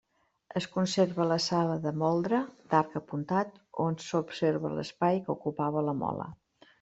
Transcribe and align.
Es 0.59 0.67
conserva 0.75 1.25
la 1.31 1.35
sala 1.47 1.75
de 1.83 1.91
moldre, 2.03 2.39
d'arc 2.71 2.95
apuntat, 3.01 3.51
on 3.85 3.99
s'observa 4.07 4.73
l'espai 4.79 5.21
que 5.29 5.37
ocupava 5.39 5.85
la 5.91 5.95
mola. 6.05 6.27